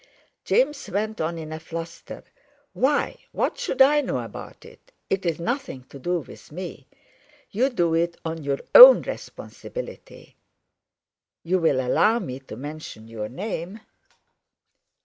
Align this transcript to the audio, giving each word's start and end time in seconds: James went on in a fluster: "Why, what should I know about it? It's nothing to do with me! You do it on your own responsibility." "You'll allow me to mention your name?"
James 0.45 0.89
went 0.89 1.21
on 1.21 1.37
in 1.37 1.51
a 1.53 1.59
fluster: 1.59 2.23
"Why, 2.73 3.19
what 3.31 3.59
should 3.59 3.83
I 3.83 4.01
know 4.01 4.17
about 4.17 4.65
it? 4.65 4.91
It's 5.11 5.37
nothing 5.39 5.83
to 5.89 5.99
do 5.99 6.21
with 6.21 6.51
me! 6.51 6.87
You 7.51 7.69
do 7.69 7.93
it 7.93 8.17
on 8.25 8.43
your 8.43 8.57
own 8.73 9.03
responsibility." 9.03 10.37
"You'll 11.43 11.67
allow 11.79 12.17
me 12.17 12.39
to 12.39 12.55
mention 12.55 13.07
your 13.07 13.29
name?" 13.29 13.79